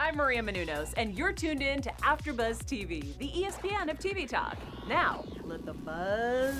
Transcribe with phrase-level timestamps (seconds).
[0.00, 4.56] I'm Maria Menounos, and you're tuned in to AfterBuzz TV, the ESPN of TV talk.
[4.88, 6.54] Now, let the buzz.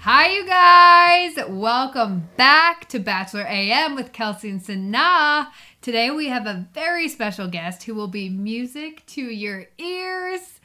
[0.00, 1.48] Hi, you guys.
[1.48, 5.50] Welcome back to Bachelor AM with Kelsey and Sana.
[5.80, 10.55] Today we have a very special guest who will be music to your ears.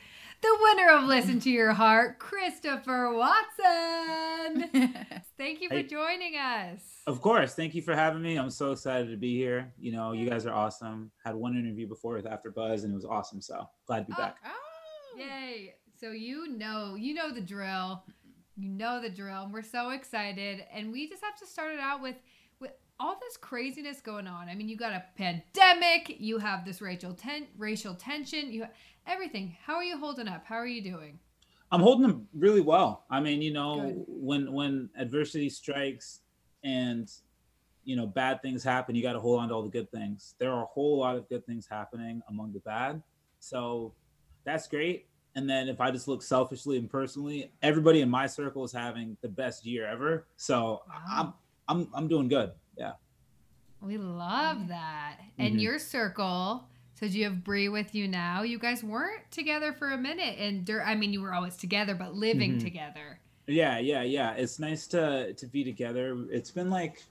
[0.41, 4.69] The winner of Listen to Your Heart, Christopher Watson.
[5.37, 5.83] Thank you for Hey.
[5.83, 6.81] joining us.
[7.05, 7.53] Of course.
[7.53, 8.37] Thank you for having me.
[8.37, 9.71] I'm so excited to be here.
[9.77, 11.11] You know, you guys are awesome.
[11.23, 13.39] Had one interview before with AfterBuzz and it was awesome.
[13.39, 14.37] So glad to be oh, back.
[14.43, 15.19] Oh.
[15.19, 15.75] Yay.
[15.99, 18.04] So you know, you know the drill.
[18.55, 19.43] You know the drill.
[19.43, 20.65] And we're so excited.
[20.73, 22.15] And we just have to start it out with
[22.60, 24.49] with all this craziness going on.
[24.49, 28.65] I mean, you got a pandemic, you have this racial ten- racial tension, you
[29.07, 29.55] everything.
[29.65, 30.46] How are you holding up?
[30.46, 31.19] How are you doing?
[31.71, 33.05] I'm holding them really well.
[33.09, 34.05] I mean, you know, Good.
[34.08, 36.22] when when adversity strikes
[36.64, 37.09] and
[37.83, 40.36] you know bad things happen, you got to hold on to all the good things.
[40.38, 43.02] There are a whole lot of good things happening among the bad,
[43.39, 43.94] so
[44.44, 45.07] that's great.
[45.35, 49.16] And then if I just look selfishly and personally, everybody in my circle is having
[49.22, 50.27] the best year ever.
[50.35, 51.33] So I'm
[51.69, 52.52] I'm I'm doing good.
[52.77, 52.94] Yeah.
[53.81, 55.17] We love that.
[55.39, 55.61] And Mhm.
[55.61, 56.67] your circle,
[57.02, 58.44] so do you have Bri with you now?
[58.44, 61.95] You guys weren't together for a minute and dur- I mean you were always together
[61.95, 62.61] but living Mhm.
[62.61, 63.19] together.
[63.47, 64.33] Yeah, yeah, yeah.
[64.33, 66.25] It's nice to to be together.
[66.29, 67.03] It's been like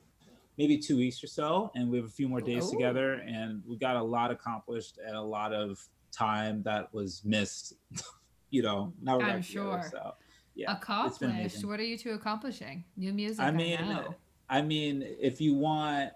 [0.56, 2.72] maybe two weeks or so, and we have a few more days Ooh.
[2.72, 5.80] together, and we got a lot accomplished and a lot of
[6.12, 7.74] time that was missed.
[8.50, 9.90] you know, now we're I'm back together, sure.
[9.90, 10.14] So
[10.54, 11.64] yeah, accomplished.
[11.64, 12.84] What are you two accomplishing?
[12.96, 13.40] New music.
[13.40, 14.14] I I mean, know.
[14.48, 16.12] I mean, if you want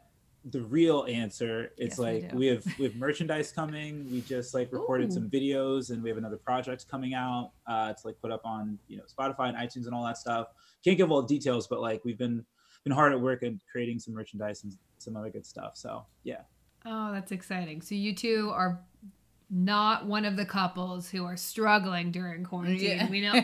[0.50, 2.36] the real answer, it's Yes, like do.
[2.36, 4.06] we, have we have merchandise coming.
[4.12, 5.14] We just like recorded Ooh.
[5.14, 8.78] some videos, and we have another project coming out uh, to like put up on
[8.88, 10.48] you know Spotify and iTunes and all that stuff.
[10.84, 12.44] Can't give all the details, but like we've been
[12.84, 15.72] been hard at work at creating some merchandise and some other good stuff.
[15.76, 16.42] So yeah,
[16.84, 17.80] Oh, that's exciting.
[17.80, 18.80] So you two are
[19.50, 23.08] not one of the couples who are struggling during quarantine.
[23.10, 23.34] We know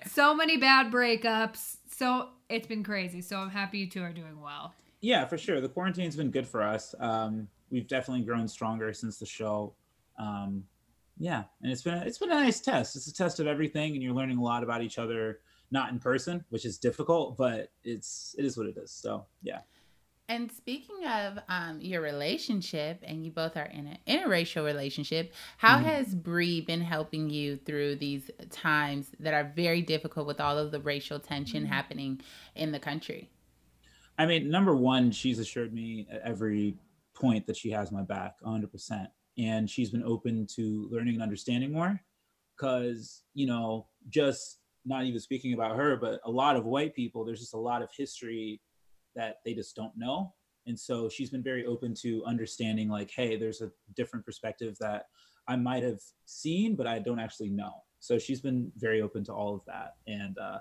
[0.06, 1.76] so many bad breakups.
[1.96, 3.20] So it's been crazy.
[3.20, 4.74] So I'm happy you two are doing well.
[5.00, 5.60] Yeah, for sure.
[5.60, 6.94] The quarantine's been good for us.
[7.00, 9.74] Um, we've definitely grown stronger since the show.
[10.18, 10.64] Um,
[11.18, 12.96] yeah, and it's been a, it's been a nice test.
[12.96, 15.40] It's a test of everything, and you're learning a lot about each other,
[15.70, 18.90] not in person, which is difficult, but it's it is what it is.
[18.90, 19.60] So yeah,
[20.28, 25.78] And speaking of um, your relationship, and you both are in an interracial relationship, how
[25.78, 25.84] Mhm.
[25.84, 30.70] has Bri been helping you through these times that are very difficult with all of
[30.70, 32.20] the racial tension happening
[32.54, 33.30] in the country?
[34.20, 36.76] I mean, number one, she's assured me at every
[37.14, 39.08] point that she has my back, 100, percent
[39.38, 41.98] and she's been open to learning and understanding more.
[42.56, 47.24] Because you know, just not even speaking about her, but a lot of white people,
[47.24, 48.60] there's just a lot of history
[49.16, 50.34] that they just don't know.
[50.66, 55.06] And so she's been very open to understanding, like, hey, there's a different perspective that
[55.48, 57.72] I might have seen, but I don't actually know.
[58.00, 60.58] So she's been very open to all of that, and uh,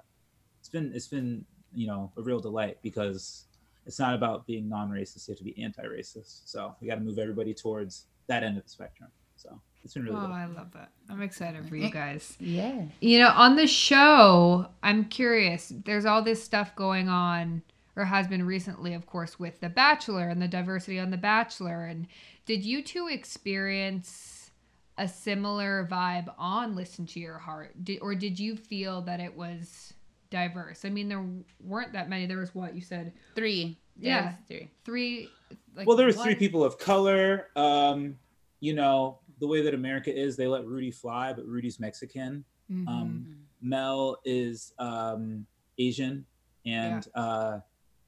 [0.59, 1.44] it's been it's been
[1.74, 3.49] you know a real delight because
[3.89, 6.44] it's not about being non-racist; you have to be anti-racist.
[6.45, 9.09] So we got to move everybody towards that end of the spectrum.
[9.35, 10.31] So it's been really Oh, good.
[10.31, 10.91] I love that.
[11.09, 12.38] I'm excited for you guys.
[12.39, 12.83] Yeah.
[13.01, 15.73] You know, on the show, I'm curious.
[15.85, 17.63] There's all this stuff going on,
[17.95, 21.85] or has been recently, of course, with The Bachelor and the diversity on The Bachelor.
[21.85, 22.06] And
[22.45, 24.51] did you two experience
[25.00, 27.83] a similar vibe on Listen to Your Heart?
[27.83, 29.94] Did, or did you feel that it was
[30.29, 30.85] diverse?
[30.85, 31.25] I mean, there
[31.63, 32.25] weren't that many.
[32.25, 33.78] There was what you said Three.
[33.97, 34.34] Yeah.
[34.47, 34.69] There's Three.
[34.85, 35.29] three.
[35.75, 37.47] Like well, there was one- three people of color.
[37.56, 38.17] Um,
[38.59, 42.44] you know the way that America is, they let Rudy fly, but Rudy's Mexican.
[42.69, 42.88] Mhm.
[42.88, 45.45] Um, Mel is um,
[45.78, 46.25] Asian,
[46.66, 47.59] and uh,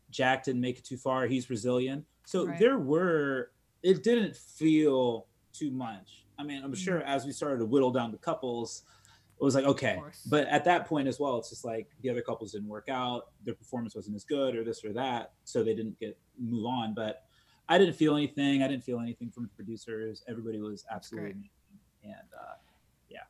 [0.09, 1.25] Jack didn't make it too far.
[1.27, 2.05] He's Brazilian.
[2.25, 2.59] So Right.
[2.59, 3.51] there were.
[3.81, 6.25] It didn't feel too much.
[6.37, 6.77] I mean, I'm Mhm.
[6.77, 8.83] sure as we started to whittle down the couples,
[9.41, 9.99] it was like okay.
[10.27, 13.29] But at that point as well, it's just like the other couples didn't work out.
[13.43, 16.93] Their performance wasn't as good, or this or that, so they didn't get move on.
[16.93, 17.23] But
[17.67, 18.61] I didn't feel anything.
[18.61, 20.23] I didn't feel anything from the producers.
[20.27, 21.49] Everybody was absolutely amazing.
[22.03, 22.53] and uh,
[23.09, 23.21] yeah.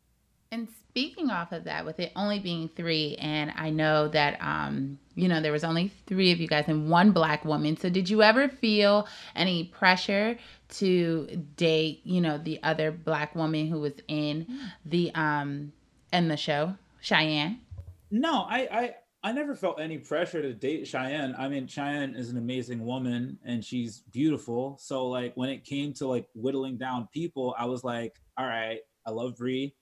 [0.52, 5.00] And speaking off of that, with it only being three, and I know that um,
[5.16, 7.78] you know there was only three of you guys and one black woman.
[7.78, 10.38] So did you ever feel any pressure
[10.72, 14.46] to date, you know, the other black woman who was in
[14.86, 15.72] the um
[16.12, 17.62] in the show, Cheyenne?
[18.10, 21.36] No, I, I I never felt any pressure to date Cheyenne.
[21.38, 24.78] I mean, Cheyenne is an amazing woman and she's beautiful.
[24.80, 28.80] So like when it came to like whittling down people, I was like, all right,
[29.06, 29.76] I love Bri.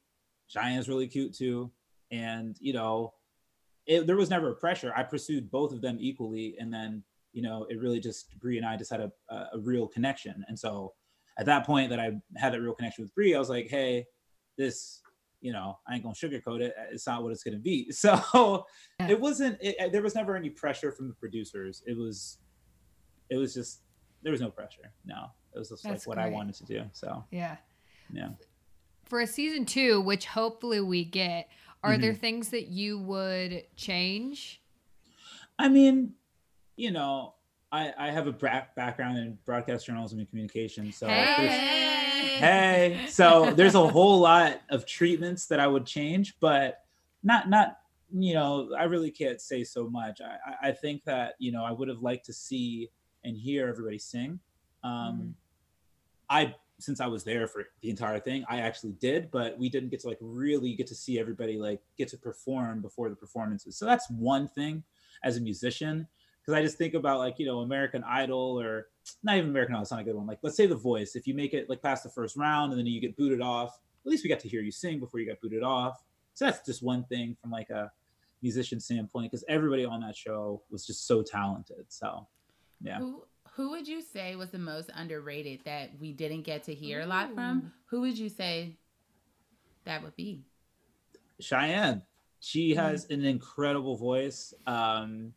[0.47, 1.71] Cheyenne's really cute too.
[2.11, 3.13] And you know,
[3.85, 4.91] it, there was never a pressure.
[4.95, 8.65] I pursued both of them equally, and then you know, it really just Bri and
[8.65, 10.43] I just had a, a, a real connection.
[10.47, 10.93] And so
[11.37, 14.05] at that point that I had that real connection with Bri, I was like, hey,
[14.57, 15.01] this,
[15.41, 16.73] you know, I ain't gonna sugarcoat it.
[16.91, 17.91] It's not what it's gonna be.
[17.93, 18.65] So
[18.99, 19.07] Yeah.
[19.09, 19.57] it wasn't.
[19.61, 21.81] It, there was never any pressure from the producers.
[21.87, 22.37] It was,
[23.29, 23.81] it was just
[24.21, 24.91] there was no pressure.
[25.05, 26.83] No, it was just That's like what I wanted to do.
[26.93, 27.57] So Yeah.
[28.11, 28.29] yeah.
[29.05, 31.49] For a season two, which hopefully we get,
[31.83, 32.19] are there Mm-hmm.
[32.19, 34.61] things that you would change?
[35.57, 36.13] I mean,
[36.75, 37.35] you know,
[37.71, 41.88] I I have a bra- background in broadcast journalism and communication, so Hey.
[42.19, 46.79] Hey so there's a whole lot of treatments that i would change but
[47.23, 47.77] not not
[48.11, 50.19] you know i really can't say so much.
[50.21, 52.89] I I- think that you know i would have liked to see
[53.23, 54.39] and hear everybody sing.
[54.83, 55.33] Um Mhm.
[56.29, 59.89] i since i was there for the entire thing i actually did but we didn't
[59.89, 63.75] get to like really get to see everybody like get to perform before the performances.
[63.77, 64.83] So that's one thing
[65.23, 66.07] as a musician
[66.49, 68.87] because I just think about like you know American Idol or
[69.21, 69.83] not even American Idol.
[69.83, 70.25] It's not a good one.
[70.25, 71.15] Like let's say The Voice.
[71.15, 73.79] If you make it like past the first round and then you get booted off,
[74.03, 76.03] at least we got to hear you sing before you got booted off.
[76.33, 77.91] So that's just one thing from like a
[78.41, 81.85] musician standpoint because everybody on that show was just so talented.
[81.89, 82.27] So
[82.81, 86.73] yeah, Who who would you say was the most underrated that we didn't get to
[86.73, 87.71] hear a lot from?
[87.91, 88.77] Who would you say
[89.85, 90.41] that would be?
[91.39, 92.01] Cheyenne.
[92.39, 94.53] She has an incredible voice.
[94.65, 95.33] Um,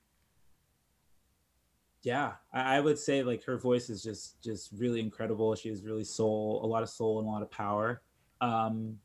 [2.02, 5.54] yeah, I, I would say like her voice is just just really incredible.
[5.54, 8.02] She has really soul, a lot of soul and a lot of power.
[8.40, 8.98] Um,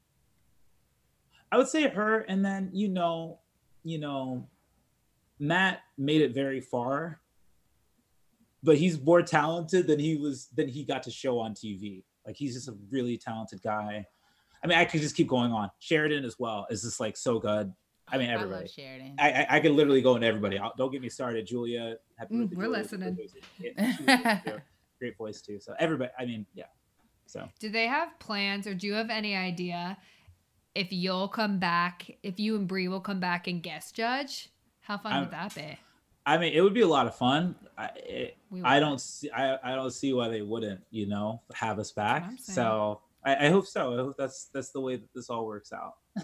[1.52, 3.40] I would say her, and then you know,
[3.84, 4.48] you know,
[5.40, 7.22] Matt made it very far,
[8.64, 12.04] but he's more talented than he was than he got to show on TV.
[12.26, 14.06] Like he's just a really talented guy.
[14.64, 15.70] I mean, I could just keep going on.
[15.80, 17.72] Sheridan as well is just like so good.
[18.08, 18.62] I mean, I everybody.
[18.62, 19.16] love Sheridan.
[19.20, 20.58] I, I, I could literally go into everybody.
[20.58, 21.98] I'll, don't get me started, Julia.
[22.18, 22.70] Happy Mm, we're Julia.
[22.80, 23.18] listening.
[23.60, 23.96] Yeah,
[24.46, 24.52] she
[25.00, 25.60] great, voice too.
[25.60, 26.66] So everybody, I mean, yeah.
[27.26, 29.98] So Do they have plans or do you have any idea
[30.76, 34.50] if you'll come back, if you and Bri will come back and guest judge?
[34.82, 35.78] How fun I'm- would that be?
[36.26, 37.56] I mean, it would be a lot of fun.
[37.78, 41.80] I it, I don't see I, I don't see why they wouldn't, you know, have
[41.80, 42.32] us back.
[42.38, 43.94] So I, I hope so.
[43.94, 45.94] I hope that's that's the way that this all works out.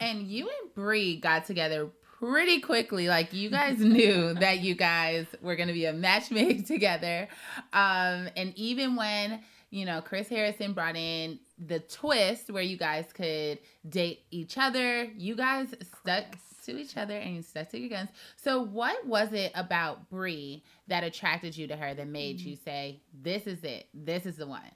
[0.00, 3.08] And you and Bri got together pretty quickly.
[3.08, 7.28] Like you guys knew that you guys were going to be a match made together.
[7.72, 13.06] Um, and even when you know Chris Harrison brought in the twist where you guys
[13.12, 15.68] could date each other, you guys
[16.00, 16.24] stuck
[16.64, 18.10] to each other and you stuck to your guns.
[18.36, 23.00] So what was it about Bri that attracted you to her that made you say,
[23.22, 23.88] "This is it.
[23.94, 24.70] This is the one."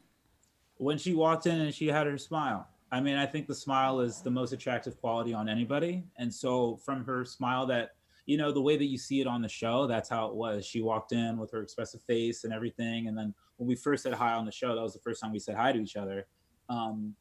[0.82, 2.66] when she walked in and she had her smile.
[2.92, 6.04] I mean, I think the smile is the most attractive quality on anybody.
[6.18, 7.92] And so from her smile that,
[8.26, 10.66] you know, the way that you see it on the show, that's how it was.
[10.66, 13.08] She walked in with her expressive face and everything.
[13.08, 15.32] And then when we first said hi on the show, that was the first time
[15.32, 16.26] we said hi to each other.
[16.68, 17.14] Um,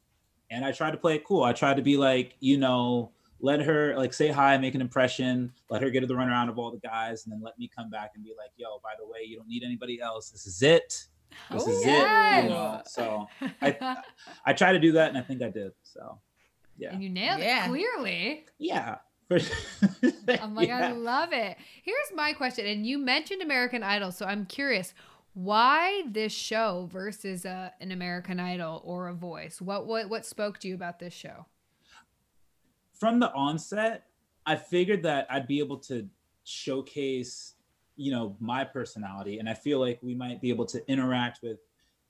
[0.50, 1.42] and I tried to play it cool.
[1.42, 3.10] I tried to be like, you know,
[3.40, 6.70] let her like say hi, make an impression, let her get the runaround of all
[6.70, 9.20] the guys, and then let me come back and be like, yo, by the way,
[9.26, 10.30] you don't need anybody else.
[10.30, 11.08] This is it.
[11.50, 11.88] This is it.
[12.44, 12.82] You know?
[12.86, 13.26] So
[13.60, 13.96] I
[14.46, 15.72] I try to do that, and I think I did.
[15.82, 16.18] So,
[16.76, 17.64] yeah, and you nailed Yeah.
[17.64, 18.46] it clearly.
[18.58, 18.96] yeah.
[19.28, 19.38] For
[20.40, 21.56] I'm like, I love it.
[21.82, 24.92] Here's my question, and you mentioned American Idol, so I'm curious,
[25.34, 29.60] why this show versus uh, an American Idol or a Voice?
[29.60, 31.46] What what what spoke to you about this show?
[32.92, 34.04] From the onset,
[34.44, 36.08] I figured that I'd be able to
[36.44, 37.54] showcase,
[37.96, 41.58] you know, my personality, and I feel like we might be able to interact with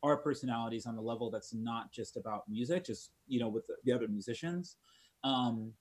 [0.03, 3.75] our personalities on a level that's not just about music, just you know, with the,
[3.85, 4.77] the other musicians.
[5.25, 5.73] Um,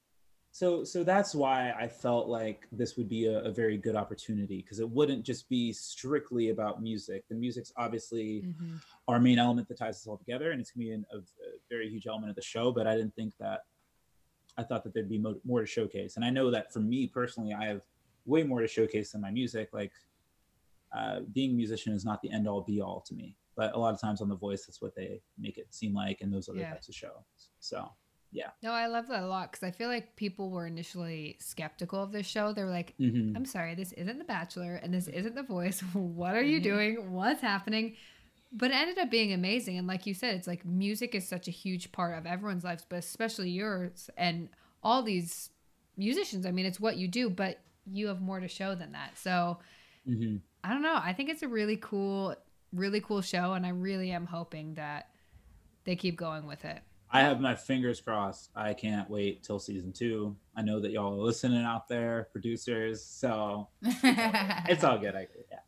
[0.52, 4.58] so so that's why I felt like this would be a, a very good opportunity
[4.62, 7.24] because it wouldn't just be strictly about music.
[7.30, 8.76] The music's obviously Mm-hmm.
[9.08, 11.22] our main element that ties us all together, and it's gonna be an, a, a
[11.70, 12.72] very huge element of the show.
[12.72, 13.62] But I didn't think that.
[14.58, 17.08] I thought that there'd be mo- more to showcase, and I know that for me
[17.08, 17.84] personally, I have
[18.26, 19.70] way more to showcase than my music.
[19.74, 19.92] Like
[20.96, 23.80] uh, being a musician is not the end all be all to me, but a
[23.80, 26.50] lot of times on The Voice, that's what they make it seem like, and those
[26.50, 26.72] other Yeah.
[26.72, 27.50] types of shows.
[27.60, 27.90] So
[28.34, 32.02] yeah No, I love that a lot because I feel like people were initially skeptical
[32.02, 32.54] of this show.
[32.54, 33.36] They were like, mhm.
[33.36, 35.82] I'm sorry, this isn't The Bachelor and this isn't The Voice.
[35.94, 36.64] what are you Mhm.
[36.64, 37.12] doing?
[37.14, 37.96] What's happening?
[38.54, 39.78] But it ended up being amazing.
[39.78, 42.86] And like you said, it's like music is such a huge part of everyone's lives,
[42.88, 44.50] but especially yours and
[44.84, 45.50] all these
[45.98, 46.46] musicians.
[46.46, 47.60] I mean, it's what you do, but
[47.90, 49.18] you have more to show than that.
[49.18, 49.60] So
[50.08, 50.42] Mhm.
[50.64, 51.00] I don't know.
[51.02, 52.36] I think it's a really cool,
[52.74, 53.54] really cool show.
[53.54, 55.10] And I really am hoping that
[55.84, 56.82] they keep going with it.
[57.14, 58.52] I have my fingers crossed.
[58.56, 60.38] I can't wait till season two.
[60.56, 63.04] I know that y'all are listening out there, producers.
[63.04, 65.16] So it's all good.
[65.16, 65.60] I, yeah.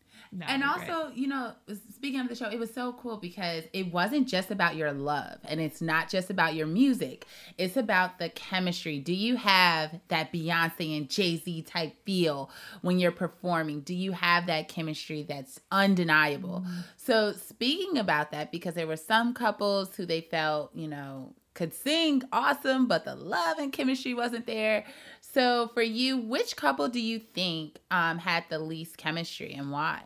[0.42, 0.90] And you're great.
[0.90, 1.54] also, you know,
[1.94, 5.38] speaking of the show, it was so cool because it wasn't just about your love
[5.46, 7.25] and it's not just about your music.
[7.58, 9.00] It's about the chemistry.
[9.00, 12.50] Do you have that Beyonce and Jay Z type feel
[12.82, 13.82] when you're performing?
[13.82, 16.63] Do you have that chemistry that's undeniable?
[16.66, 16.80] Mm-hmm.
[16.98, 21.74] So, speaking about that, because there were some couples who they felt, you know, could
[21.74, 24.86] sing awesome, but the love and chemistry wasn't there.
[25.22, 30.05] So, for you, which couple do you think um, had the least chemistry and why?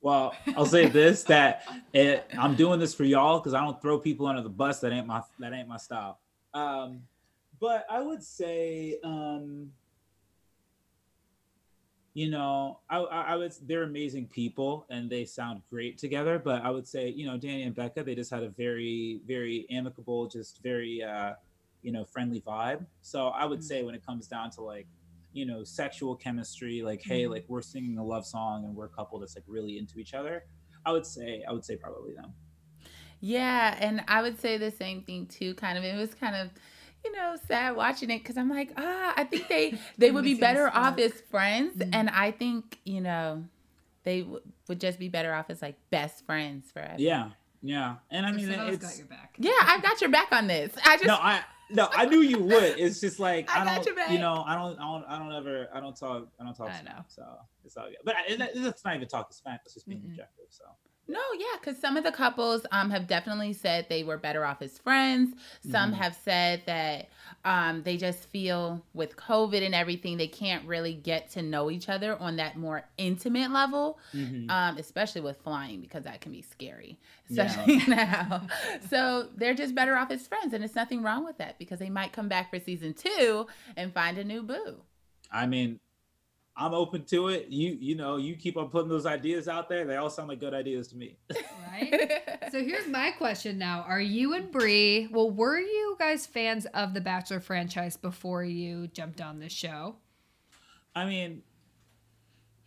[0.00, 3.98] Well, I'll say this: that it, I'm doing this for y'all because I don't throw
[3.98, 4.80] people under the bus.
[4.80, 6.20] That ain't my that ain't my style.
[6.52, 7.02] Um,
[7.58, 9.70] but I would say, um,
[12.14, 13.52] you know, I, I, I would.
[13.66, 16.38] They're amazing people and they sound great together.
[16.38, 19.66] But I would say, you know, Danny and Bekah, they just had a very, very
[19.70, 21.34] amicable, just very, uh,
[21.82, 22.86] you know, friendly vibe.
[23.02, 24.86] So I would say when it comes down to like
[25.32, 28.88] you know sexual chemistry like hey like we're singing a love song and we're a
[28.90, 30.44] couple that's like really into each other
[30.86, 32.32] i would say i would say probably them
[33.20, 35.54] Yeah, and I would say the same thing too.
[35.54, 36.50] Kind of, it was kind of,
[37.04, 40.34] you know, sad watching it because I'm like, ah, I think they they would be
[40.34, 40.92] better spark.
[40.94, 43.44] off as friends, and I think you know,
[44.04, 46.94] they w- would just be better off as like best friends forever.
[46.98, 47.30] yeah
[47.66, 49.34] yeah and i So mean Savella's it's got your back.
[49.38, 50.70] Yeah, I've got your back on this.
[50.84, 53.86] I just no i no i knew you would it's just like I i, don't
[53.86, 54.10] your back.
[54.10, 56.68] you know i don't i don't i don't ever i don't talk i don't talk
[56.68, 57.04] I smack, know.
[57.08, 57.24] so
[57.64, 60.02] it's all good but I, and that, that's not even talking smack that's just being
[60.02, 60.10] Mm-mm.
[60.10, 60.64] objective so
[61.06, 64.62] No, yeah, because some of the couples um have definitely said they were better off
[64.62, 65.34] as friends.
[65.60, 65.96] Some Mhm.
[65.96, 67.08] have said that
[67.44, 71.88] um they just feel with COVID and everything they can't really get to know each
[71.90, 74.50] other on that more intimate level, Mhm.
[74.50, 77.44] um, especially with flying because that can be scary, Yeah.
[77.44, 78.46] especially now.
[78.88, 81.90] So they're just better off as friends, and it's nothing wrong with that because they
[81.90, 83.46] might come back for season two
[83.76, 84.80] and find a new boo.
[85.30, 85.80] i mean
[86.56, 89.84] i'm open to it you you know you keep on putting those ideas out there
[89.84, 91.16] they all sound like good ideas to me
[91.72, 92.12] Right?
[92.52, 93.84] So here's my question now.
[93.88, 98.86] Are you and Bri, well, were you guys fans of the Bachelor franchise before you
[98.88, 99.96] jumped on this show?
[100.94, 101.42] I mean,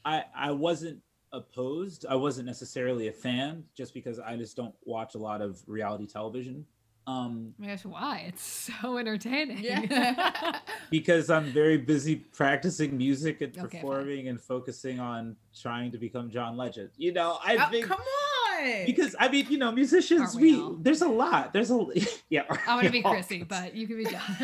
[0.03, 1.01] I I wasn't
[1.31, 2.05] opposed.
[2.09, 6.05] I wasn't necessarily a fan, just because I just don't watch a lot of reality
[6.05, 6.65] television.
[7.07, 8.25] Um, Oh my gosh, why?
[8.27, 9.59] It's so entertaining.
[9.63, 10.59] yeah.
[10.91, 13.81] because I'm very busy practicing music and Okay, fine.
[13.81, 16.89] performing and focusing on trying to become John Legend.
[16.97, 18.85] You know, I Oh, think come on.
[18.85, 21.53] because I mean, you know, musicians, Aren't we we there's a lot.
[21.53, 21.79] There's a
[22.29, 22.43] yeah.
[22.67, 24.21] I'm gonna be all- Chrissy, but you can be John.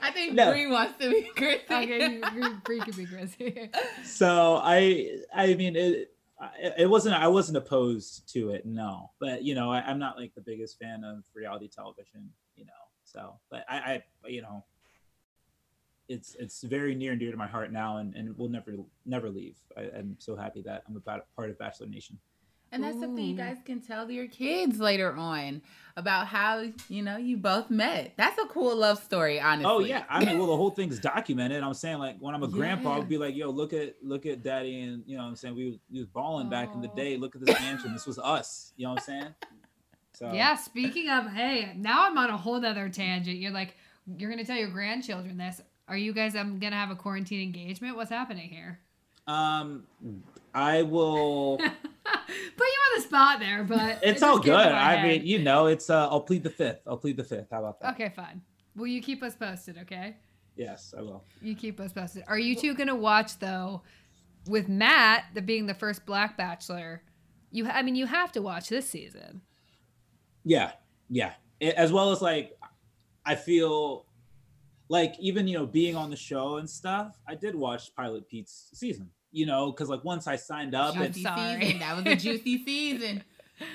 [0.00, 0.52] I think No.
[0.52, 1.64] Bri wants to be Chrissy.
[1.68, 3.70] okay, you, you, Bri can be Chrissy.
[4.04, 6.06] so i i mean it I-
[6.58, 9.10] it wasn't i wasn't opposed to it no.
[9.18, 12.72] But you know I, i'm not like the biggest fan of reality television you know
[13.04, 14.64] so but i i you know
[16.08, 19.28] it's it's very near and dear to my heart now and, and will never never
[19.28, 19.56] leave.
[19.76, 22.18] I, i'm so happy that i'm about part of bachelor nation
[22.70, 25.62] And that's something you guys can tell your kids later on
[25.96, 28.12] about how, you know, you both met.
[28.16, 29.70] That's a cool love story, honestly.
[29.72, 32.48] oh yeah i mean well the whole thing's documented i'm saying like when i'm a
[32.48, 35.36] grandpa i'd be like yo look at look at daddy and you know what i'm
[35.36, 38.06] saying we was, we was balling back in the day look at this mansion this
[38.06, 39.34] was us you know what i'm saying
[40.12, 43.36] so Yeah, speaking of, hey, now I'm on a whole other tangent.
[43.38, 43.76] You're like,
[44.16, 45.60] you're gonna tell your grandchildren this.
[45.86, 47.94] Are you guys I'm gonna have a quarantine engagement?
[47.96, 48.80] What's happening here?
[49.28, 49.84] Um,
[50.54, 51.60] I will.
[52.56, 54.72] Put you on the spot there, but it It's all came to good.
[54.72, 55.08] I head.
[55.08, 55.88] mean, you know, it's.
[55.90, 56.80] uh I'll plead the fifth.
[56.86, 57.48] I'll plead the fifth.
[57.50, 57.94] How about that?
[57.94, 58.42] Okay, fine.
[58.76, 60.16] Will you keep us posted, okay?
[60.56, 61.24] Yes, I will.
[61.42, 62.24] You keep us posted.
[62.28, 63.82] Are you two gonna watch though?
[64.46, 67.02] With Matt, the being the first Black Bachelor,
[67.50, 67.66] you.
[67.68, 69.42] I mean, you have to watch this season.
[70.44, 70.72] Yeah,
[71.10, 71.32] yeah.
[71.60, 72.56] As well as like,
[73.26, 74.06] I feel
[74.88, 77.18] like even you know being on the show and stuff.
[77.26, 79.10] I did watch Pilot Pete's season.
[79.30, 81.60] You know, because like once I signed up, I'm and Juicy sorry.
[81.64, 81.78] season.
[81.80, 83.22] That was a juicy season.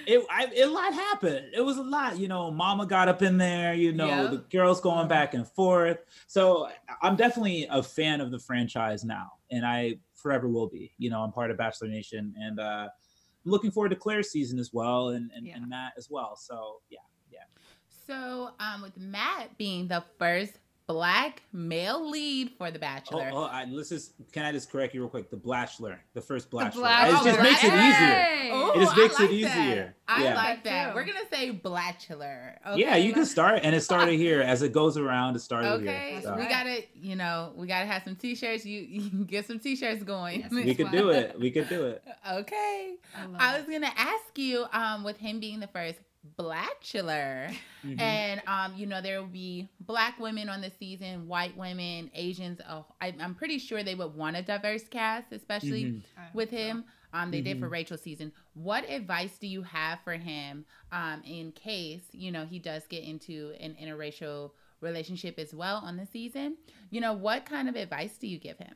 [0.08, 1.48] it, I, it, a lot happened.
[1.54, 2.50] It was a lot, you know.
[2.52, 4.32] Mama got up in there, you know, Yep.
[4.32, 5.98] the girls going back and forth.
[6.28, 6.70] So
[7.02, 10.94] I'm definitely a fan of the franchise now, and I forever will be.
[10.98, 12.88] You know, I'm part of Bachelor Nation, and uh,
[13.46, 15.58] I'm looking forward to Clare's season as well, and and, Yeah.
[15.58, 16.36] and Matt as well.
[16.38, 17.40] So yeah, yeah,
[18.08, 20.54] So, um, with Matt being the first
[20.88, 23.30] black male lead for The Oh, Bachelor.
[23.34, 25.30] oh I, let's just can I just correct you real quick?
[25.30, 26.74] The Blatchler, the first Blatchler.
[26.74, 28.54] Black- it just Oh, makes it easier.
[28.56, 29.32] Ooh, It just I makes it like that.
[29.32, 29.96] easier.
[30.08, 30.36] I Yeah.
[30.36, 30.94] like that.
[30.96, 32.58] We're gonna say Blatchler.
[32.76, 34.42] Yeah, you can start, and it started here.
[34.42, 36.14] As it goes around, it started Okay, here.
[36.16, 36.36] That's So.
[36.36, 38.66] we gotta, you know, we gotta have some t-shirts.
[38.66, 40.42] You, you can get some t-shirts going.
[40.42, 41.40] Yes, We could do it.
[41.40, 42.04] We could do it.
[42.32, 42.96] okay.
[43.16, 46.00] I I was gonna ask you, um, with him being the first
[46.38, 47.50] Bachelor.
[47.84, 48.00] Mhm.
[48.00, 52.60] And um, you know, there will be black women on the season, white women, Asians.
[52.70, 56.02] Oh, I, I'm pretty sure they would want a diverse cast, especially Mhm.
[56.34, 56.86] with him.
[57.14, 58.32] Um, they did for Rachel season.
[58.56, 63.04] What advice do you have for him um, in case you know he does get
[63.04, 64.52] into an interracial
[64.82, 66.58] relationship as well on the season?
[66.90, 68.74] You know, what kind of advice do you give him?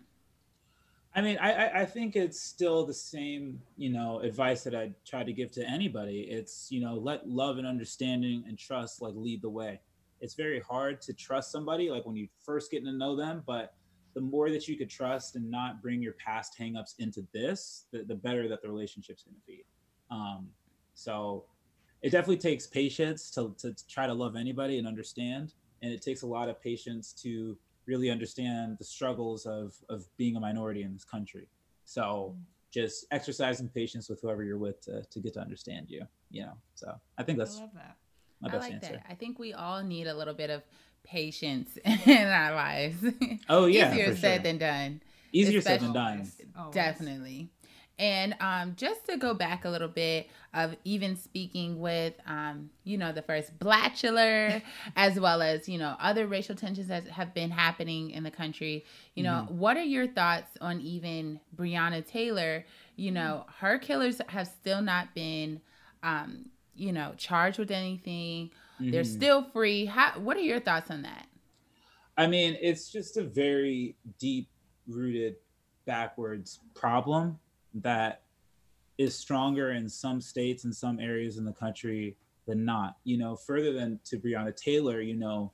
[1.18, 5.24] I mean, I, I- think it's still the same, you know, advice that I try
[5.24, 6.28] to give to anybody.
[6.30, 9.82] It's, you know, let love and understanding and trust like lead the way.
[10.22, 13.74] It's very hard to trust somebody like when you first getting to know them, but
[14.14, 18.04] the more that you could trust and not bring your past hangups into this, the,
[18.04, 19.66] the better that the relationship's going to be.
[20.12, 20.48] Um,
[20.94, 21.46] so
[22.04, 25.54] it definitely takes patience to, to try to love anybody and understand.
[25.82, 30.36] And it takes a lot of patience to really understand the struggles of of being
[30.36, 31.48] a minority in this country.
[31.86, 32.02] So
[32.34, 32.42] mm-hmm.
[32.72, 36.54] just exercising patience with whoever you're with to, to get to understand you, you know.
[36.76, 37.96] So I think I that's love that.
[38.42, 38.92] my I like answer.
[38.94, 39.06] that.
[39.10, 40.64] I think we all need a little bit of
[41.04, 43.04] patience in our lives.
[43.50, 44.44] Oh yeah, Easier for said sure.
[44.44, 45.02] than done.
[45.32, 46.32] Easier said than especially- done.
[46.58, 46.74] Always.
[46.74, 47.50] Definitely.
[48.00, 52.98] And um, just to go back a little bit of even speaking with, um, you
[52.98, 54.62] know, the first Bachelor,
[54.96, 58.86] as well as, you know, other racial tensions that have been happening in the country,
[59.16, 62.66] you know, what are your thoughts on even Breonna Taylor?
[62.98, 65.62] You know, her killers have still not been,
[66.04, 68.52] um, you know, charged with anything.
[68.80, 69.06] They're Mhm.
[69.06, 69.86] still free.
[69.86, 71.28] How, what are your thoughts on that?
[72.16, 74.50] I mean, it's just a very deep
[74.88, 75.36] rooted
[75.86, 77.40] backwards problem
[77.74, 78.24] that
[78.98, 82.98] is stronger in some states and some areas in the country than not.
[83.04, 85.52] You know, further than to Breonna Taylor, you know,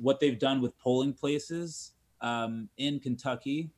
[0.00, 3.70] what they've done with polling places um, in Kentucky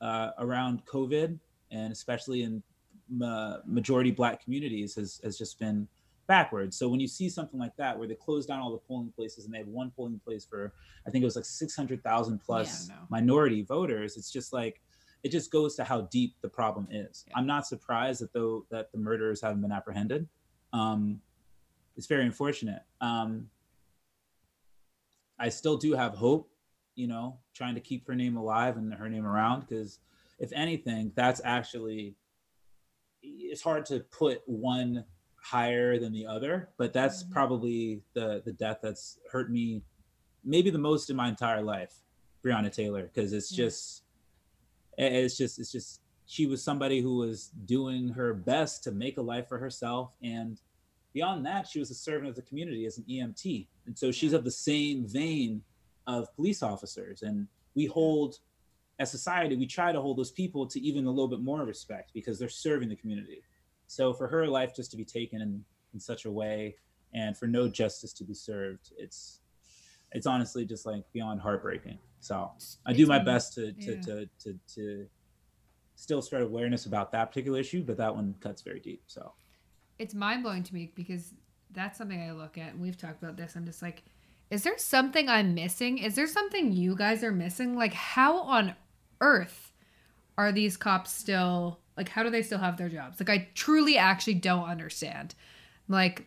[0.00, 1.38] uh, around COVID,
[1.70, 2.62] and especially in
[3.08, 5.88] ma- majority Black communities, has, has just been
[6.26, 6.76] backwards.
[6.76, 9.44] So when you see something like that, where they close down all the polling places
[9.44, 10.72] and they have one polling place for,
[11.06, 13.00] I think it was like 600,000 plus Yeah, no.
[13.08, 14.80] minority voters, it's just like,
[15.22, 17.24] it just goes to how deep the problem is.
[17.28, 17.34] Yeah.
[17.36, 20.28] I'm not surprised that though that the murderers haven't been apprehended.
[20.72, 21.20] Um,
[21.96, 22.82] it's very unfortunate.
[23.00, 23.48] Um,
[25.38, 26.50] I still do have hope,
[26.94, 29.98] you know, trying to keep her name alive and her name around because
[30.38, 32.16] if anything, that's actually
[33.22, 35.04] it's hard to put one
[35.36, 37.30] higher than the other, but that's Mhm.
[37.30, 39.82] probably the the death that's hurt me
[40.44, 42.02] maybe the most in my entire life,
[42.42, 43.66] Breonna Taylor, because it's Yeah.
[43.66, 44.01] just
[44.98, 49.18] it- it's just it's just she was somebody who was doing her best to make
[49.18, 50.12] a life for herself.
[50.22, 50.60] And
[51.12, 54.32] beyond that she was a servant of the community as an emt and so she's
[54.32, 55.62] of the same vein
[56.06, 57.22] of police officers.
[57.22, 58.38] And we hold
[58.98, 62.12] as society we try to hold those people to even a little bit more respect
[62.14, 63.42] because they're serving the community.
[63.86, 66.76] So for her life just to be taken in, in such a way
[67.12, 69.40] and for no justice to be served it's
[70.12, 72.50] it's honestly just like beyond heartbreaking so
[72.86, 74.00] i do my best to to, yeah.
[74.00, 75.06] to to to
[75.94, 79.32] still spread awareness about that particular issue but that one cuts very deep so
[79.98, 81.34] it's mind blowing to me because
[81.72, 83.56] that's something I look at, and we've talked about this.
[83.56, 84.02] I'm just like,
[84.50, 85.98] is there something I'm missing?
[85.98, 87.76] Is there something you guys are missing?
[87.76, 88.74] Like, how on
[89.20, 89.72] earth
[90.36, 92.08] are these cops still like?
[92.08, 93.20] How do they still have their jobs?
[93.20, 95.34] Like, I truly actually don't understand.
[95.88, 96.26] Like,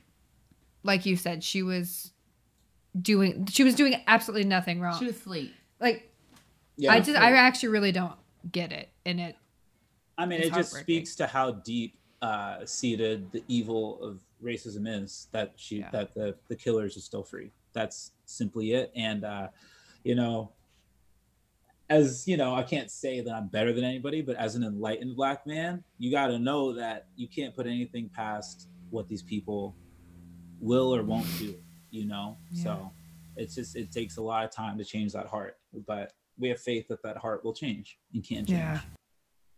[0.84, 2.12] like you said, she was
[2.99, 4.97] doing she was doing absolutely nothing wrong.
[4.97, 5.53] She was asleep.
[5.85, 6.11] Like,
[6.77, 8.15] yeah I just I actually really don't
[8.51, 9.35] get it, and it
[10.17, 15.27] I mean, it just speaks to how deep uh, seated the evil of racism is
[15.31, 15.89] that she Yeah.
[15.91, 17.51] that the the killers are still free.
[17.73, 18.91] That's simply it.
[18.95, 19.47] And uh,
[20.03, 20.51] you know,
[21.89, 25.15] as you know, I can't say that I'm better than anybody, but as an enlightened
[25.15, 29.75] black man, you got to know that you can't put anything past what these people
[30.59, 31.55] will or won't do.
[31.91, 32.63] You know, Yeah.
[32.63, 32.91] so
[33.35, 35.57] it's just it takes a lot of time to change that heart,
[35.88, 38.49] but we have faith that that heart will change and can change.
[38.49, 38.81] Yeah.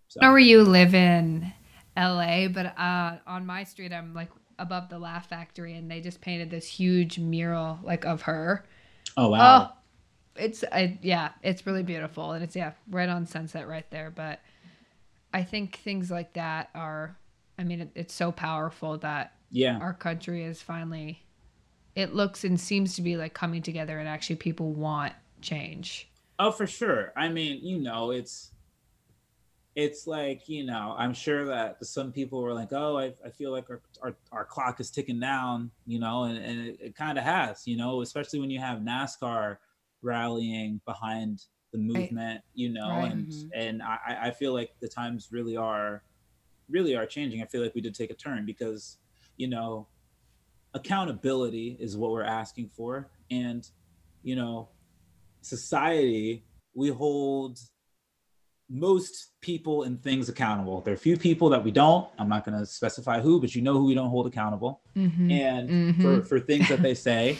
[0.09, 0.19] So.
[0.21, 1.51] I know where you live in
[1.97, 6.21] LA, but uh, on my street, I'm like above the Laugh Factory, and they just
[6.21, 8.65] painted this huge mural like of her.
[9.15, 9.71] Oh wow.
[9.71, 9.77] Oh,
[10.35, 14.11] it's I, yeah, it's really beautiful, and it's yeah, right on Sunset, right there.
[14.11, 14.39] But
[15.33, 17.17] I think things like that are,
[17.57, 19.77] I mean, it, it's so powerful that yeah.
[19.79, 21.23] our country is finally,
[21.95, 26.11] it looks and seems to be like coming together, and actually people want change.
[26.39, 27.13] Oh, for sure.
[27.15, 28.53] I mean, you know, it's
[29.75, 33.51] it's like you know, I'm sure that some people were like, "Oh, I, I feel
[33.51, 37.17] like our, our our clock is ticking down," you know, and, and it, it kind
[37.17, 39.57] of has, you know, especially when you have NASCAR
[40.01, 43.05] rallying behind the movement, you know, Right.
[43.05, 43.51] and Mhm.
[43.53, 46.03] and I, I feel like the times really are
[46.69, 47.41] really are changing.
[47.43, 48.99] I feel like we did take a turn because,
[49.37, 49.89] you know,
[50.73, 53.69] accountability is what we're asking for and
[54.21, 54.69] you know
[55.41, 57.57] society we hold
[58.69, 62.43] most people and things accountable there are a few people that we don't i'm not
[62.45, 65.31] going to specify who but you know who we don't hold accountable Mhm.
[65.31, 66.01] and Mhm.
[66.01, 67.37] for, for things that they say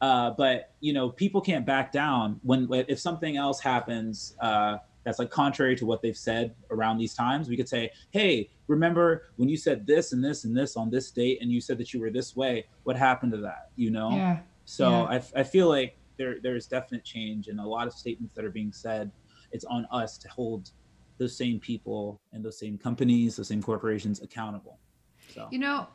[0.00, 5.18] uh, but you know people can't back down when if something else happens uh, that's
[5.18, 9.48] like contrary to what they've said around these times we could say hey remember when
[9.48, 11.98] you said this and this and this on this date and you said that you
[12.00, 14.38] were this way what happened to that you know Yeah.
[14.64, 15.20] so Yeah.
[15.34, 18.50] I, I feel like there there's definite change and a lot of statements that are
[18.50, 19.10] being said
[19.52, 20.70] it's on us to hold
[21.18, 24.78] those same people and those same companies those same corporations accountable
[25.34, 25.86] so You know,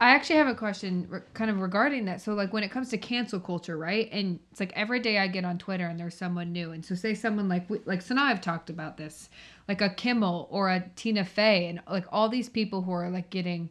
[0.00, 2.20] I actually have a question re- kind of regarding that.
[2.20, 4.08] So, like, when it comes to cancel culture, right?
[4.12, 6.72] And it's like every day I get on Twitter and there's someone new.
[6.72, 9.30] And so, say someone like, we- like I've talked about this,
[9.68, 13.30] like a Kimmel or a Tina Fey, and like all these people who are like
[13.30, 13.70] getting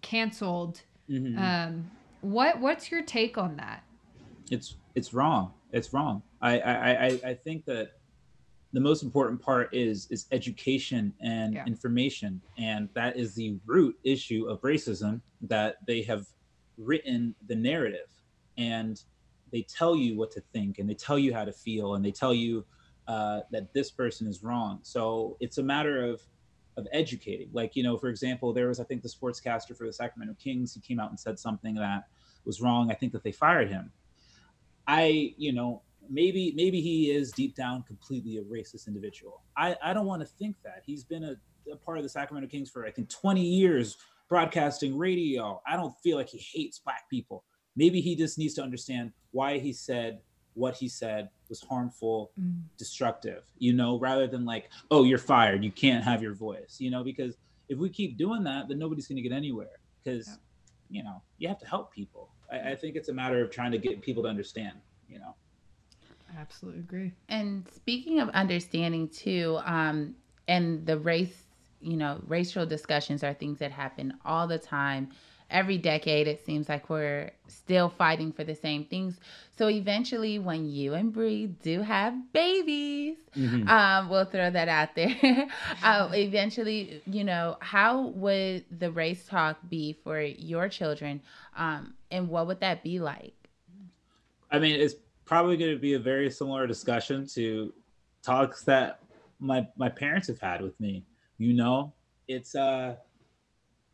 [0.00, 0.82] canceled.
[1.10, 1.38] Mhm.
[1.38, 1.90] Um,
[2.22, 3.84] what What's your take on that?
[4.50, 5.52] It's it's wrong.
[5.72, 6.22] It's wrong.
[6.40, 7.90] I, I i i think that
[8.72, 11.64] the most important part is is education and Yeah.
[11.66, 12.42] information.
[12.58, 16.26] And that is the root issue of racism that they have
[16.76, 18.08] written the narrative.
[18.58, 19.02] And
[19.52, 22.10] they tell you what to think and they tell you how to feel and they
[22.10, 22.66] tell you
[23.06, 24.80] uh, that this person is wrong.
[24.82, 26.20] So it's a matter of
[26.76, 27.48] of educating.
[27.52, 30.74] Like you know for example there was i think the sportscaster for the sacramento kings.
[30.74, 32.04] He came out and said something that
[32.44, 32.90] was wrong.
[32.90, 33.92] I think that they fired him
[34.86, 39.42] I, you know, maybe maybe he is deep down completely a racist individual.
[39.56, 40.82] I, I don't want to think that.
[40.84, 41.34] He's been a,
[41.72, 43.96] a part of the Sacramento Kings for I think 20 years
[44.28, 45.60] broadcasting radio.
[45.66, 47.44] I don't feel like he hates black people.
[47.76, 50.20] Maybe he just needs to understand why he said
[50.54, 52.62] what he said was harmful, Mm.
[52.78, 55.62] destructive, you know, rather than like, oh, you're fired.
[55.62, 57.36] You can't have your voice, you know, because
[57.68, 60.34] if we keep doing that, then nobody's going to get anywhere because, Yeah.
[60.88, 62.30] you know, you have to help people.
[62.50, 64.78] I, I think it's a matter of trying to get people to understand,
[65.08, 65.34] you know.
[66.30, 67.12] I absolutely agree.
[67.28, 70.14] And speaking of understanding too, um,
[70.48, 71.44] and the race,
[71.80, 75.10] you know, racial discussions are things that happen all the time.
[75.48, 79.18] Every decade, it seems like we're still fighting for the same things.
[79.56, 83.16] So eventually, when you and Bri do have babies,
[83.68, 85.48] um, we'll throw that out there.
[85.82, 91.22] uh, eventually, you know, how would the race talk be for your children,
[91.56, 93.34] um, and what would that be like?
[94.50, 97.72] I mean, it's probably going to be a very similar discussion to
[98.22, 99.00] talks that
[99.38, 101.04] my my parents have had with me.
[101.38, 101.92] You know,
[102.28, 102.96] it's uh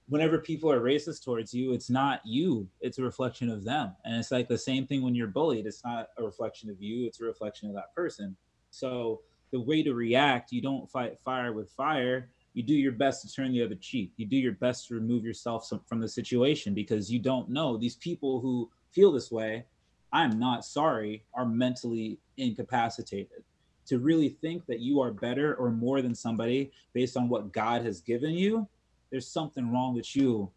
[0.09, 3.95] whenever people are racist towards you, it's not you, it's a reflection of them.
[4.05, 7.07] And it's like the same thing when you're bullied, it's not a reflection of you,
[7.07, 8.37] it's a reflection of that person.
[8.71, 9.21] So
[9.53, 12.31] the way to react, you don't fight fire with fire.
[12.55, 14.13] You do your best to turn the other cheek.
[14.17, 17.97] You do your best to remove yourself from the situation because you don't know these
[17.97, 19.65] people who feel this way.
[20.13, 23.45] I'm not sorry, are mentally incapacitated.
[23.87, 27.85] To really think that you are better or more than somebody based on what God
[27.85, 28.69] has given you,
[29.13, 30.51] there's something wrong with you.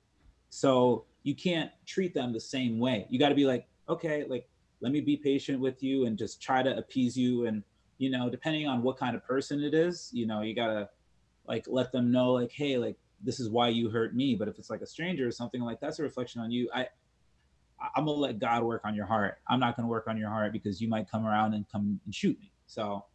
[0.50, 3.06] So you can't treat them the same way.
[3.10, 4.48] You got to be like, okay, like
[4.80, 7.46] let me be patient with you and just try to appease you.
[7.46, 7.62] And
[7.98, 10.90] you know, depending on what kind of person it is, you know, you gotta
[11.48, 14.36] like let them know, like, hey, like this is why you hurt me.
[14.36, 16.70] But if it's like a stranger or something like that's a reflection on you.
[16.74, 16.88] I
[17.80, 19.40] I- I'm gonna let God work on your heart.
[19.50, 22.16] I'm not gonna work on your heart because you might come around and come and
[22.16, 22.52] shoot me.
[22.68, 23.06] So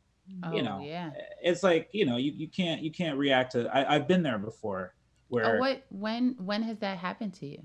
[0.44, 1.10] Oh, you know, yeah.
[1.42, 3.68] it's like you know, you, you can't you can't react to.
[3.74, 4.94] I, I've been there before
[5.30, 5.82] where Oh, what?
[5.90, 6.34] When?
[6.38, 7.62] When has that happened to you?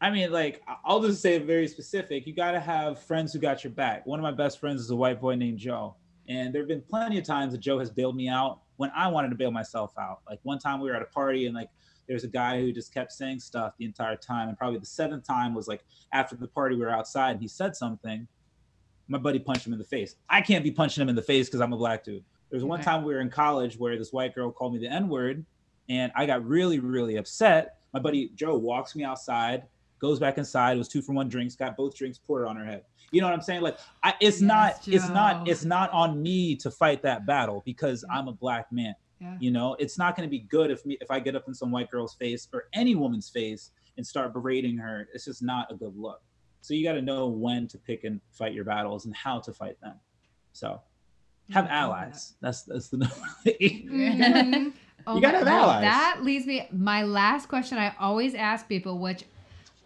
[0.00, 2.26] I mean, like, I'll just say very specific.
[2.26, 4.06] You got to have friends who got your back.
[4.06, 5.96] One of my best friends is a white boy named Joe.
[6.28, 9.08] And there have been plenty of times that Joe has bailed me out when I
[9.08, 10.20] wanted to bail myself out.
[10.28, 11.68] Like, one time we were at a party and, like,
[12.08, 14.48] there's a guy who just kept saying stuff the entire time.
[14.48, 17.46] And probably the seventh time was like after the party, we were outside and he
[17.46, 18.26] said something.
[19.06, 20.16] My buddy punched him in the face.
[20.28, 22.24] I can't be punching him in the face because I'm a black dude.
[22.50, 22.84] There was one Okay.
[22.90, 25.44] time we were in college where this white girl called me the N word
[25.90, 27.76] and I got really, really upset.
[27.92, 29.64] My buddy Joe walks me outside,
[29.98, 30.74] goes back inside.
[30.76, 31.54] It was two for one drinks.
[31.56, 32.84] Got both drinks poured on her head.
[33.10, 33.60] You know what I'm saying?
[33.60, 37.60] Like, I, it's Yes, not, it's not, it's not on me to fight that battle
[37.66, 38.94] because I'm a black man.
[39.20, 39.36] Yeah.
[39.40, 41.52] You know, it's not going to be good if me if I get up in
[41.54, 45.08] some white girl's face or any woman's face and start berating her.
[45.12, 46.22] It's just not a good look.
[46.62, 49.52] So you got to know when to pick and fight your battles and how to
[49.52, 49.94] fight them.
[50.52, 50.80] So
[51.50, 52.34] have I love allies.
[52.40, 53.14] That's that's the number.
[53.60, 54.72] Mhm.
[55.06, 55.82] Oh You gotta my- have well, allies.
[55.82, 56.68] That leads me.
[56.72, 59.24] My last question I always ask people, which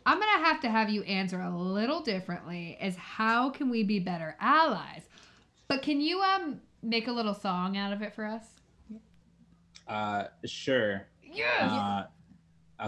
[0.06, 4.00] I'm gonna have to have you answer a little differently, is how can we be
[4.00, 5.02] better allies?
[5.68, 8.42] But can you um make a little song out of it for us?
[9.88, 11.06] uh, sure.
[11.22, 11.62] Yes.
[11.72, 12.06] Uh,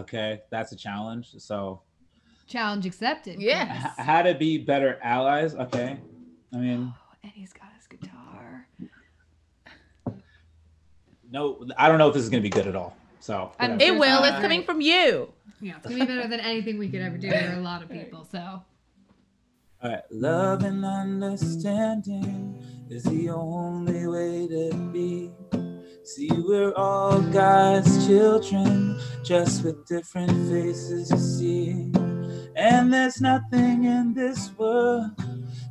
[0.00, 1.34] okay, that's a challenge.
[1.38, 1.82] So
[2.46, 3.40] Challenge accepted.
[3.40, 3.84] Yes.
[3.98, 5.54] H- how to be better allies.
[5.54, 5.98] Okay.
[6.54, 7.65] I mean, Oh, and he's got
[11.36, 12.96] no, I don't know if this is gonna be good at all.
[13.20, 14.24] So I'm- It will.
[14.24, 15.32] It's coming from you.
[15.60, 17.30] Yeah, it's gonna be better than anything we could ever do.
[17.30, 18.62] for a lot of people, so
[19.82, 20.02] All right.
[20.10, 25.30] Love and understanding is the only way to be.
[26.04, 31.92] See, we're all God's children, just with different faces to see.
[32.56, 35.10] And there's nothing in this world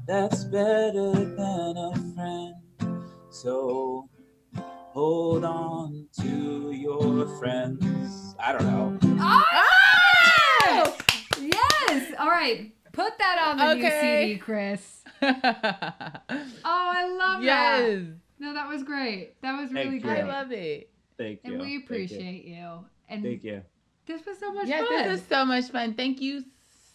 [0.05, 2.55] that's better than a friend.
[3.31, 4.07] So
[4.99, 8.33] hold on to your friends.
[8.39, 8.97] I don't know.
[9.19, 9.43] Oh!
[9.51, 10.95] Ah!
[11.41, 12.13] Yes.
[12.17, 12.71] All right.
[12.93, 15.03] Put that on the new CD, Chris.
[15.21, 17.79] Oh, I love that.
[17.81, 18.01] yes.
[18.39, 19.41] No, that was great.
[19.41, 20.09] That was really Thank you.
[20.09, 20.23] great.
[20.23, 20.89] I love it.
[21.17, 21.51] Thank you.
[21.53, 21.79] and we Thank you.
[21.85, 22.85] appreciate you.
[23.09, 23.61] And Thank you.
[24.07, 25.03] this was so much Yes, fun.
[25.09, 25.93] this is so much fun.
[25.93, 26.43] Thank you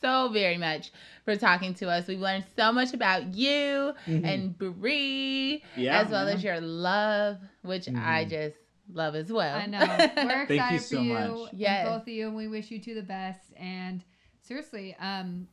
[0.01, 0.91] so very much
[1.25, 2.07] for talking to us.
[2.07, 4.25] We've learned so much about you Mhm.
[4.25, 6.37] and Bri, Yeah, as well man.
[6.37, 8.31] as your love, which I Mhm.
[8.31, 8.57] just
[8.93, 9.57] love as well.
[9.57, 9.79] I know.
[10.17, 11.51] We're excited Thank you for so you, much.
[11.53, 11.89] and Yes.
[11.89, 13.53] both of you, and we wish you two the best.
[13.57, 14.03] And
[14.41, 15.49] seriously, um,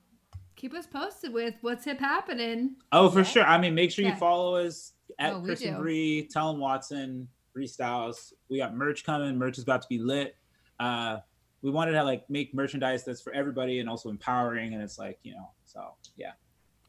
[0.56, 2.76] keep us posted with what's hip happening.
[2.92, 3.24] Oh, for Yeah.
[3.26, 3.44] sure.
[3.44, 5.82] I mean, make sure you follow us at Oh, we Chris and do.
[5.82, 8.34] Bri, tell them Watson, Bri Styles.
[8.50, 9.38] We got merch coming.
[9.38, 10.36] Merch is about to be lit.
[10.80, 11.20] Uh,
[11.68, 14.74] we wanted to like make merchandise that's for everybody and also empowering.
[14.74, 16.32] And it's like, you know, so yeah.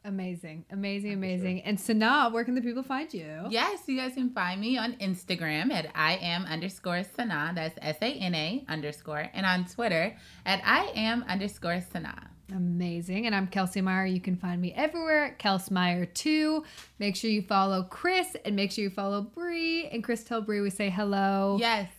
[0.05, 1.17] Amazing, amazing, For sure.
[1.17, 1.61] amazing.
[1.63, 3.47] And Sana, where can the people find you?
[3.49, 7.51] Yes, you guys can find me on Instagram at I am underscore Sana.
[7.53, 9.29] That's S A N A underscore.
[9.33, 10.15] And on Twitter
[10.45, 12.29] at I am underscore Sana.
[12.55, 13.25] Amazing.
[13.25, 14.05] And I'm Kelsey Meyer.
[14.05, 16.63] You can find me everywhere at Kels Meyer 2.
[16.99, 19.87] Make sure you follow Chris and make sure you follow Bri.
[19.89, 21.57] And Chris tell Bri we say hello.
[21.59, 21.89] Yes.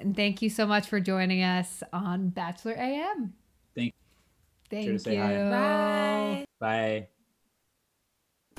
[0.00, 3.34] And thank you so much for joining us on Bachelor AM.
[3.74, 3.94] Thank-
[4.70, 4.98] Thank Sure you.
[4.98, 5.50] to say hi.
[5.50, 6.44] Bye.
[6.60, 7.08] Bye.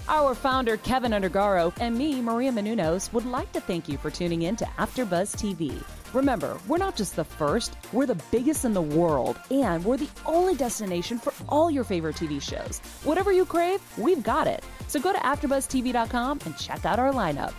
[0.08, 4.44] Our founder, Kevin Undergaro, and me, Maria Menounos, would like to thank you for tuning
[4.44, 5.84] in to AfterBuzz TV.
[6.14, 10.10] Remember, we're not just the first, we're the biggest in the world, and we're the
[10.26, 12.80] only destination for all your favorite TV shows.
[13.04, 14.64] Whatever you crave, we've got it.
[14.88, 17.54] So go to AfterBuzzTV.com and check out our lineup.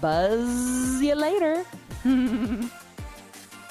[0.00, 1.64] Buzz you later.